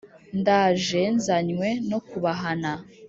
[0.39, 2.71] Ndaje nzanywe no kubahana!